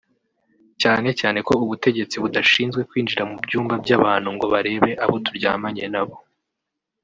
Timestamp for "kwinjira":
2.89-3.23